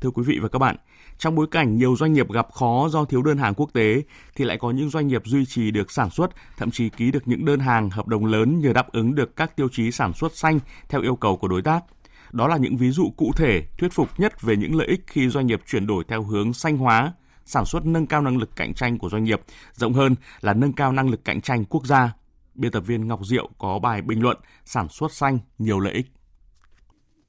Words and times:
Thưa 0.00 0.10
quý 0.10 0.22
vị 0.26 0.38
và 0.42 0.48
các 0.48 0.58
bạn, 0.58 0.76
trong 1.18 1.34
bối 1.34 1.46
cảnh 1.50 1.76
nhiều 1.76 1.96
doanh 1.96 2.12
nghiệp 2.12 2.32
gặp 2.32 2.52
khó 2.52 2.88
do 2.90 3.04
thiếu 3.04 3.22
đơn 3.22 3.38
hàng 3.38 3.54
quốc 3.54 3.70
tế 3.72 4.02
thì 4.36 4.44
lại 4.44 4.58
có 4.60 4.70
những 4.70 4.90
doanh 4.90 5.06
nghiệp 5.06 5.22
duy 5.24 5.46
trì 5.46 5.70
được 5.70 5.90
sản 5.90 6.10
xuất, 6.10 6.30
thậm 6.56 6.70
chí 6.70 6.88
ký 6.88 7.10
được 7.10 7.28
những 7.28 7.44
đơn 7.44 7.60
hàng 7.60 7.90
hợp 7.90 8.06
đồng 8.06 8.24
lớn 8.24 8.58
nhờ 8.58 8.72
đáp 8.72 8.92
ứng 8.92 9.14
được 9.14 9.36
các 9.36 9.56
tiêu 9.56 9.68
chí 9.72 9.90
sản 9.90 10.12
xuất 10.12 10.36
xanh 10.36 10.60
theo 10.88 11.02
yêu 11.02 11.16
cầu 11.16 11.36
của 11.36 11.48
đối 11.48 11.62
tác. 11.62 11.84
Đó 12.32 12.48
là 12.48 12.56
những 12.56 12.76
ví 12.76 12.90
dụ 12.90 13.10
cụ 13.16 13.32
thể 13.36 13.66
thuyết 13.78 13.92
phục 13.92 14.20
nhất 14.20 14.42
về 14.42 14.56
những 14.56 14.74
lợi 14.74 14.86
ích 14.86 15.00
khi 15.06 15.28
doanh 15.28 15.46
nghiệp 15.46 15.62
chuyển 15.66 15.86
đổi 15.86 16.04
theo 16.08 16.22
hướng 16.22 16.52
xanh 16.52 16.76
hóa, 16.76 17.12
sản 17.44 17.64
xuất 17.64 17.86
nâng 17.86 18.06
cao 18.06 18.22
năng 18.22 18.36
lực 18.36 18.56
cạnh 18.56 18.74
tranh 18.74 18.98
của 18.98 19.08
doanh 19.08 19.24
nghiệp, 19.24 19.40
rộng 19.74 19.94
hơn 19.94 20.14
là 20.40 20.54
nâng 20.54 20.72
cao 20.72 20.92
năng 20.92 21.10
lực 21.10 21.24
cạnh 21.24 21.40
tranh 21.40 21.64
quốc 21.64 21.86
gia. 21.86 22.12
Biên 22.54 22.72
tập 22.72 22.80
viên 22.80 23.08
Ngọc 23.08 23.20
Diệu 23.26 23.48
có 23.58 23.78
bài 23.78 24.02
bình 24.02 24.22
luận 24.22 24.36
sản 24.64 24.88
xuất 24.88 25.12
xanh 25.12 25.38
nhiều 25.58 25.80
lợi 25.80 25.92
ích. 25.92 26.06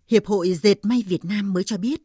Hiệp 0.07 0.25
hội 0.25 0.53
Dệt 0.53 0.85
may 0.85 1.03
Việt 1.07 1.25
Nam 1.25 1.53
mới 1.53 1.63
cho 1.63 1.77
biết, 1.77 2.01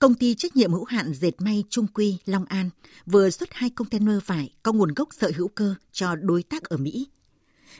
công 0.00 0.14
ty 0.14 0.34
trách 0.34 0.56
nhiệm 0.56 0.72
hữu 0.72 0.84
hạn 0.84 1.12
dệt 1.12 1.40
may 1.40 1.64
Trung 1.70 1.86
Quy, 1.94 2.18
Long 2.26 2.44
An 2.44 2.70
vừa 3.06 3.30
xuất 3.30 3.48
hai 3.52 3.70
container 3.70 4.18
vải 4.26 4.50
có 4.62 4.72
nguồn 4.72 4.94
gốc 4.94 5.08
sợi 5.20 5.32
hữu 5.32 5.48
cơ 5.48 5.74
cho 5.92 6.16
đối 6.16 6.42
tác 6.42 6.64
ở 6.64 6.76
Mỹ. 6.76 7.08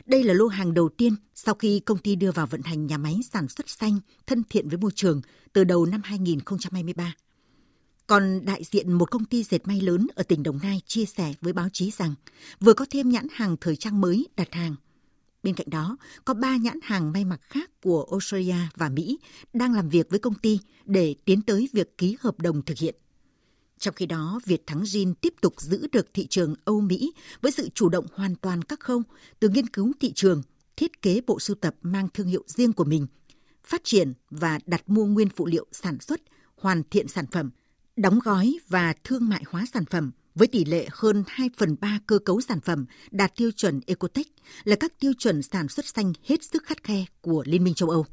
Đây 0.05 0.23
là 0.23 0.33
lô 0.33 0.47
hàng 0.47 0.73
đầu 0.73 0.89
tiên 0.89 1.15
sau 1.35 1.55
khi 1.55 1.79
công 1.79 1.97
ty 1.97 2.15
đưa 2.15 2.31
vào 2.31 2.47
vận 2.47 2.61
hành 2.61 2.87
nhà 2.87 2.97
máy 2.97 3.19
sản 3.31 3.47
xuất 3.47 3.69
xanh 3.69 3.99
thân 4.27 4.43
thiện 4.49 4.69
với 4.69 4.77
môi 4.77 4.91
trường 4.95 5.21
từ 5.53 5.63
đầu 5.63 5.85
năm 5.85 6.01
2023. 6.03 7.15
Còn 8.07 8.45
đại 8.45 8.63
diện 8.63 8.93
một 8.93 9.11
công 9.11 9.25
ty 9.25 9.43
dệt 9.43 9.67
may 9.67 9.81
lớn 9.81 10.07
ở 10.15 10.23
tỉnh 10.23 10.43
Đồng 10.43 10.59
Nai 10.63 10.81
chia 10.85 11.05
sẻ 11.05 11.33
với 11.41 11.53
báo 11.53 11.67
chí 11.73 11.91
rằng 11.91 12.13
vừa 12.59 12.73
có 12.73 12.85
thêm 12.89 13.09
nhãn 13.09 13.27
hàng 13.31 13.55
thời 13.61 13.75
trang 13.75 14.01
mới 14.01 14.27
đặt 14.37 14.47
hàng. 14.51 14.75
Bên 15.43 15.55
cạnh 15.55 15.69
đó, 15.69 15.97
có 16.25 16.33
ba 16.33 16.57
nhãn 16.57 16.79
hàng 16.83 17.11
may 17.11 17.25
mặc 17.25 17.41
khác 17.43 17.81
của 17.81 18.07
Australia 18.11 18.55
và 18.75 18.89
Mỹ 18.89 19.19
đang 19.53 19.73
làm 19.73 19.89
việc 19.89 20.09
với 20.09 20.19
công 20.19 20.33
ty 20.33 20.59
để 20.85 21.15
tiến 21.25 21.41
tới 21.41 21.69
việc 21.73 21.97
ký 21.97 22.17
hợp 22.19 22.39
đồng 22.39 22.61
thực 22.61 22.77
hiện. 22.77 22.95
Trong 23.79 23.93
khi 23.93 24.05
đó, 24.05 24.39
Việt 24.45 24.67
Thắng 24.67 24.81
Jin 24.83 25.13
tiếp 25.13 25.33
tục 25.41 25.61
giữ 25.61 25.87
được 25.91 26.13
thị 26.13 26.27
trường 26.27 26.55
Âu 26.65 26.81
Mỹ 26.81 27.13
với 27.41 27.51
sự 27.51 27.69
chủ 27.69 27.89
động 27.89 28.05
hoàn 28.13 28.35
toàn 28.35 28.61
các 28.61 28.79
khâu 28.79 29.03
từ 29.39 29.49
nghiên 29.49 29.67
cứu 29.67 29.91
thị 29.99 30.11
trường, 30.15 30.41
thiết 30.75 31.01
kế 31.01 31.21
bộ 31.27 31.39
sưu 31.39 31.55
tập 31.55 31.75
mang 31.81 32.07
thương 32.13 32.27
hiệu 32.27 32.43
riêng 32.47 32.73
của 32.73 32.83
mình, 32.83 33.07
phát 33.63 33.81
triển 33.83 34.13
và 34.29 34.59
đặt 34.65 34.89
mua 34.89 35.05
nguyên 35.05 35.29
phụ 35.29 35.45
liệu 35.45 35.65
sản 35.71 35.99
xuất, 35.99 36.21
hoàn 36.55 36.83
thiện 36.89 37.07
sản 37.07 37.25
phẩm, 37.31 37.49
đóng 37.95 38.19
gói 38.23 38.57
và 38.67 38.93
thương 39.03 39.29
mại 39.29 39.43
hóa 39.47 39.65
sản 39.73 39.85
phẩm 39.85 40.11
với 40.35 40.47
tỷ 40.47 40.65
lệ 40.65 40.87
hơn 40.91 41.23
2 41.27 41.49
phần 41.57 41.75
3 41.81 41.99
cơ 42.07 42.19
cấu 42.19 42.41
sản 42.41 42.59
phẩm 42.61 42.85
đạt 43.11 43.35
tiêu 43.35 43.51
chuẩn 43.51 43.79
Ecotech 43.87 44.27
là 44.63 44.75
các 44.75 44.99
tiêu 44.99 45.13
chuẩn 45.19 45.41
sản 45.41 45.67
xuất 45.67 45.85
xanh 45.85 46.13
hết 46.23 46.43
sức 46.43 46.63
khắt 46.65 46.83
khe 46.83 47.05
của 47.21 47.43
Liên 47.47 47.63
minh 47.63 47.73
châu 47.73 47.89
Âu. 47.89 48.05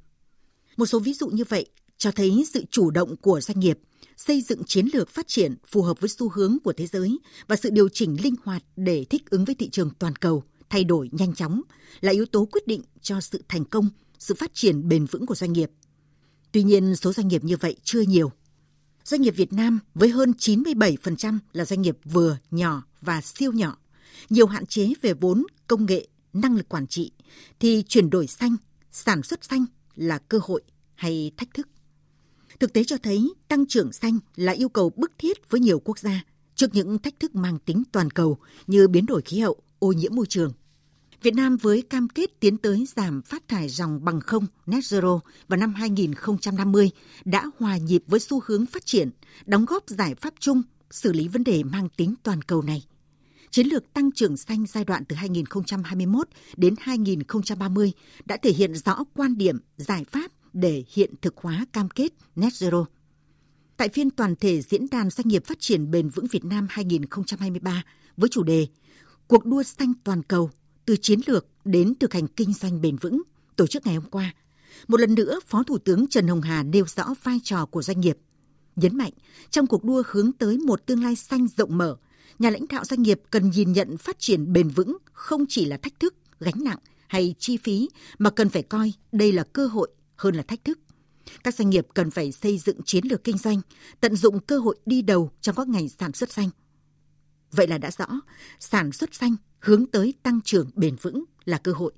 Một 0.76 0.86
số 0.86 0.98
ví 0.98 1.14
dụ 1.14 1.28
như 1.28 1.44
vậy 1.48 1.66
cho 1.98 2.10
thấy 2.12 2.44
sự 2.52 2.64
chủ 2.70 2.90
động 2.90 3.16
của 3.16 3.40
doanh 3.40 3.60
nghiệp 3.60 3.78
xây 4.16 4.42
dựng 4.42 4.64
chiến 4.64 4.88
lược 4.92 5.10
phát 5.10 5.28
triển 5.28 5.54
phù 5.66 5.82
hợp 5.82 6.00
với 6.00 6.08
xu 6.08 6.28
hướng 6.28 6.58
của 6.64 6.72
thế 6.72 6.86
giới 6.86 7.18
và 7.46 7.56
sự 7.56 7.70
điều 7.70 7.88
chỉnh 7.88 8.16
linh 8.22 8.34
hoạt 8.44 8.62
để 8.76 9.04
thích 9.10 9.30
ứng 9.30 9.44
với 9.44 9.54
thị 9.54 9.70
trường 9.70 9.90
toàn 9.98 10.16
cầu, 10.16 10.42
thay 10.70 10.84
đổi 10.84 11.08
nhanh 11.12 11.34
chóng 11.34 11.62
là 12.00 12.12
yếu 12.12 12.26
tố 12.26 12.48
quyết 12.52 12.66
định 12.66 12.82
cho 13.02 13.20
sự 13.20 13.42
thành 13.48 13.64
công, 13.64 13.88
sự 14.18 14.34
phát 14.34 14.50
triển 14.54 14.88
bền 14.88 15.04
vững 15.04 15.26
của 15.26 15.34
doanh 15.34 15.52
nghiệp. 15.52 15.70
Tuy 16.52 16.62
nhiên, 16.62 16.96
số 16.96 17.12
doanh 17.12 17.28
nghiệp 17.28 17.44
như 17.44 17.56
vậy 17.56 17.76
chưa 17.84 18.00
nhiều. 18.00 18.32
Doanh 19.08 19.22
nghiệp 19.22 19.36
Việt 19.36 19.52
Nam 19.52 19.78
với 19.94 20.08
hơn 20.08 20.32
97% 20.38 21.38
là 21.52 21.64
doanh 21.64 21.82
nghiệp 21.82 21.98
vừa, 22.04 22.38
nhỏ 22.50 22.82
và 23.00 23.20
siêu 23.20 23.52
nhỏ, 23.52 23.76
nhiều 24.30 24.46
hạn 24.46 24.66
chế 24.66 24.92
về 25.02 25.12
vốn, 25.12 25.44
công 25.66 25.86
nghệ, 25.86 26.06
năng 26.32 26.56
lực 26.56 26.68
quản 26.68 26.86
trị, 26.86 27.12
thì 27.60 27.82
chuyển 27.88 28.10
đổi 28.10 28.26
xanh, 28.26 28.56
sản 28.92 29.22
xuất 29.22 29.44
xanh 29.44 29.64
là 29.94 30.18
cơ 30.18 30.40
hội 30.42 30.62
hay 30.94 31.30
thách 31.36 31.54
thức? 31.54 31.68
Thực 32.60 32.72
tế 32.72 32.84
cho 32.84 32.96
thấy 33.02 33.32
tăng 33.48 33.66
trưởng 33.66 33.92
xanh 33.92 34.18
là 34.36 34.52
yêu 34.52 34.68
cầu 34.68 34.90
bức 34.96 35.12
thiết 35.18 35.50
với 35.50 35.60
nhiều 35.60 35.80
quốc 35.80 35.98
gia 35.98 36.24
trước 36.54 36.74
những 36.74 36.98
thách 36.98 37.20
thức 37.20 37.34
mang 37.34 37.58
tính 37.58 37.82
toàn 37.92 38.10
cầu 38.10 38.38
như 38.66 38.88
biến 38.88 39.06
đổi 39.06 39.22
khí 39.22 39.40
hậu, 39.40 39.56
ô 39.78 39.92
nhiễm 39.92 40.14
môi 40.14 40.26
trường. 40.26 40.52
Việt 41.22 41.34
Nam 41.34 41.56
với 41.56 41.82
cam 41.82 42.08
kết 42.08 42.40
tiến 42.40 42.56
tới 42.56 42.86
giảm 42.96 43.22
phát 43.22 43.48
thải 43.48 43.68
dòng 43.68 44.04
bằng 44.04 44.20
không 44.20 44.46
net 44.66 44.80
zero 44.80 45.20
vào 45.48 45.56
năm 45.56 45.74
2050 45.74 46.90
đã 47.24 47.44
hòa 47.58 47.76
nhịp 47.76 48.02
với 48.06 48.20
xu 48.20 48.40
hướng 48.46 48.66
phát 48.66 48.86
triển, 48.86 49.10
đóng 49.46 49.64
góp 49.64 49.82
giải 49.86 50.14
pháp 50.14 50.34
chung 50.38 50.62
xử 50.90 51.12
lý 51.12 51.28
vấn 51.28 51.44
đề 51.44 51.62
mang 51.62 51.88
tính 51.96 52.14
toàn 52.22 52.42
cầu 52.42 52.62
này. 52.62 52.82
Chiến 53.50 53.66
lược 53.66 53.92
tăng 53.92 54.12
trưởng 54.12 54.36
xanh 54.36 54.66
giai 54.66 54.84
đoạn 54.84 55.04
từ 55.04 55.16
2021 55.16 56.28
đến 56.56 56.74
2030 56.78 57.92
đã 58.24 58.36
thể 58.36 58.52
hiện 58.52 58.74
rõ 58.74 59.04
quan 59.14 59.38
điểm, 59.38 59.58
giải 59.76 60.04
pháp 60.04 60.32
để 60.52 60.84
hiện 60.88 61.14
thực 61.22 61.36
hóa 61.36 61.66
cam 61.72 61.88
kết 61.88 62.12
net 62.36 62.52
zero. 62.52 62.84
Tại 63.76 63.88
phiên 63.88 64.10
toàn 64.10 64.36
thể 64.36 64.62
diễn 64.62 64.86
đàn 64.90 65.10
doanh 65.10 65.28
nghiệp 65.28 65.46
phát 65.46 65.60
triển 65.60 65.90
bền 65.90 66.08
vững 66.08 66.26
Việt 66.26 66.44
Nam 66.44 66.66
2023 66.70 67.82
với 68.16 68.28
chủ 68.28 68.42
đề 68.42 68.66
Cuộc 69.28 69.46
đua 69.46 69.62
xanh 69.62 69.92
toàn 70.04 70.22
cầu 70.22 70.50
từ 70.88 70.96
chiến 70.96 71.20
lược 71.26 71.46
đến 71.64 71.94
thực 72.00 72.12
hành 72.12 72.26
kinh 72.28 72.52
doanh 72.52 72.80
bền 72.80 72.96
vững 72.96 73.22
tổ 73.56 73.66
chức 73.66 73.86
ngày 73.86 73.94
hôm 73.94 74.04
qua. 74.10 74.34
Một 74.88 75.00
lần 75.00 75.14
nữa, 75.14 75.40
Phó 75.46 75.62
Thủ 75.62 75.78
tướng 75.78 76.06
Trần 76.06 76.28
Hồng 76.28 76.40
Hà 76.40 76.62
nêu 76.62 76.84
rõ 76.96 77.14
vai 77.22 77.40
trò 77.44 77.66
của 77.66 77.82
doanh 77.82 78.00
nghiệp. 78.00 78.18
Nhấn 78.76 78.96
mạnh, 78.96 79.12
trong 79.50 79.66
cuộc 79.66 79.84
đua 79.84 80.02
hướng 80.06 80.32
tới 80.32 80.58
một 80.58 80.86
tương 80.86 81.02
lai 81.02 81.16
xanh 81.16 81.46
rộng 81.56 81.78
mở, 81.78 81.96
nhà 82.38 82.50
lãnh 82.50 82.68
đạo 82.68 82.84
doanh 82.84 83.02
nghiệp 83.02 83.20
cần 83.30 83.50
nhìn 83.50 83.72
nhận 83.72 83.96
phát 83.96 84.18
triển 84.18 84.52
bền 84.52 84.68
vững 84.68 84.96
không 85.12 85.44
chỉ 85.48 85.64
là 85.64 85.76
thách 85.76 86.00
thức, 86.00 86.14
gánh 86.40 86.64
nặng 86.64 86.78
hay 87.08 87.34
chi 87.38 87.56
phí, 87.56 87.88
mà 88.18 88.30
cần 88.30 88.48
phải 88.48 88.62
coi 88.62 88.92
đây 89.12 89.32
là 89.32 89.44
cơ 89.44 89.66
hội 89.66 89.88
hơn 90.16 90.34
là 90.34 90.42
thách 90.42 90.64
thức. 90.64 90.78
Các 91.44 91.54
doanh 91.54 91.70
nghiệp 91.70 91.86
cần 91.94 92.10
phải 92.10 92.32
xây 92.32 92.58
dựng 92.58 92.82
chiến 92.82 93.04
lược 93.06 93.24
kinh 93.24 93.38
doanh, 93.38 93.60
tận 94.00 94.16
dụng 94.16 94.40
cơ 94.40 94.58
hội 94.58 94.78
đi 94.86 95.02
đầu 95.02 95.30
trong 95.40 95.56
các 95.56 95.68
ngành 95.68 95.88
sản 95.88 96.12
xuất 96.12 96.32
xanh. 96.32 96.50
Vậy 97.52 97.66
là 97.66 97.78
đã 97.78 97.90
rõ, 97.98 98.06
sản 98.60 98.92
xuất 98.92 99.14
xanh 99.14 99.36
hướng 99.58 99.86
tới 99.86 100.14
tăng 100.22 100.40
trưởng 100.44 100.70
bền 100.74 100.96
vững 101.02 101.24
là 101.44 101.58
cơ 101.58 101.72
hội. 101.72 101.92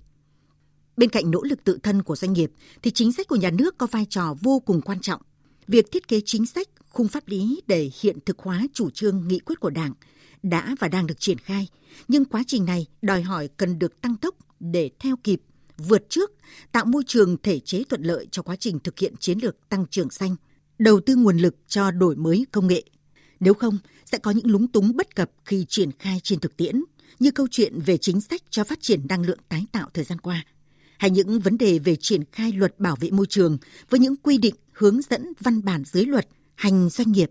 Bên 0.96 1.10
cạnh 1.10 1.30
nỗ 1.30 1.42
lực 1.42 1.64
tự 1.64 1.78
thân 1.82 2.02
của 2.02 2.16
doanh 2.16 2.32
nghiệp 2.32 2.52
thì 2.82 2.90
chính 2.90 3.12
sách 3.12 3.28
của 3.28 3.36
nhà 3.36 3.50
nước 3.50 3.78
có 3.78 3.86
vai 3.86 4.06
trò 4.10 4.34
vô 4.40 4.60
cùng 4.60 4.80
quan 4.80 5.00
trọng. 5.00 5.22
Việc 5.66 5.92
thiết 5.92 6.08
kế 6.08 6.20
chính 6.24 6.46
sách, 6.46 6.68
khung 6.88 7.08
pháp 7.08 7.28
lý 7.28 7.60
để 7.66 7.90
hiện 8.00 8.18
thực 8.26 8.38
hóa 8.38 8.66
chủ 8.72 8.90
trương 8.90 9.28
nghị 9.28 9.38
quyết 9.38 9.60
của 9.60 9.70
Đảng 9.70 9.92
đã 10.42 10.74
và 10.78 10.88
đang 10.88 11.06
được 11.06 11.20
triển 11.20 11.38
khai, 11.38 11.68
nhưng 12.08 12.24
quá 12.24 12.42
trình 12.46 12.64
này 12.64 12.86
đòi 13.02 13.22
hỏi 13.22 13.48
cần 13.56 13.78
được 13.78 14.00
tăng 14.00 14.16
tốc 14.16 14.34
để 14.60 14.90
theo 14.98 15.16
kịp, 15.24 15.42
vượt 15.78 16.02
trước, 16.08 16.30
tạo 16.72 16.84
môi 16.84 17.02
trường 17.06 17.36
thể 17.42 17.60
chế 17.60 17.84
thuận 17.84 18.02
lợi 18.02 18.26
cho 18.30 18.42
quá 18.42 18.56
trình 18.56 18.78
thực 18.78 18.98
hiện 18.98 19.14
chiến 19.16 19.38
lược 19.38 19.68
tăng 19.68 19.86
trưởng 19.90 20.10
xanh, 20.10 20.36
đầu 20.78 21.00
tư 21.00 21.16
nguồn 21.16 21.38
lực 21.38 21.56
cho 21.68 21.90
đổi 21.90 22.16
mới 22.16 22.46
công 22.52 22.66
nghệ. 22.66 22.82
Nếu 23.40 23.54
không, 23.54 23.78
sẽ 24.04 24.18
có 24.18 24.30
những 24.30 24.46
lúng 24.46 24.68
túng 24.68 24.96
bất 24.96 25.16
cập 25.16 25.30
khi 25.44 25.66
triển 25.68 25.90
khai 25.98 26.20
trên 26.22 26.40
thực 26.40 26.56
tiễn, 26.56 26.82
như 27.18 27.30
câu 27.30 27.46
chuyện 27.50 27.80
về 27.80 27.96
chính 27.96 28.20
sách 28.20 28.42
cho 28.50 28.64
phát 28.64 28.78
triển 28.80 29.06
năng 29.08 29.22
lượng 29.22 29.38
tái 29.48 29.66
tạo 29.72 29.88
thời 29.94 30.04
gian 30.04 30.18
qua, 30.18 30.44
hay 30.98 31.10
những 31.10 31.40
vấn 31.40 31.58
đề 31.58 31.78
về 31.78 31.96
triển 31.96 32.24
khai 32.32 32.52
luật 32.52 32.80
bảo 32.80 32.96
vệ 32.96 33.10
môi 33.10 33.26
trường 33.26 33.58
với 33.90 34.00
những 34.00 34.16
quy 34.16 34.38
định 34.38 34.54
hướng 34.72 35.02
dẫn 35.02 35.32
văn 35.40 35.64
bản 35.64 35.84
dưới 35.84 36.04
luật 36.04 36.28
hành 36.54 36.88
doanh 36.88 37.12
nghiệp, 37.12 37.30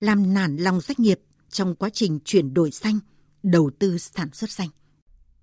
làm 0.00 0.34
nản 0.34 0.56
lòng 0.56 0.80
doanh 0.80 0.96
nghiệp 0.98 1.20
trong 1.50 1.74
quá 1.74 1.90
trình 1.92 2.18
chuyển 2.24 2.54
đổi 2.54 2.70
xanh, 2.70 2.98
đầu 3.42 3.70
tư 3.78 3.98
sản 3.98 4.28
xuất 4.32 4.50
xanh. 4.50 4.68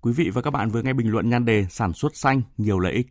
Quý 0.00 0.12
vị 0.12 0.30
và 0.30 0.42
các 0.42 0.50
bạn 0.50 0.70
vừa 0.70 0.82
nghe 0.82 0.92
bình 0.92 1.10
luận 1.10 1.30
nhan 1.30 1.44
đề 1.44 1.66
sản 1.70 1.92
xuất 1.92 2.16
xanh 2.16 2.42
nhiều 2.56 2.78
lợi 2.78 2.92
ích 2.92 3.06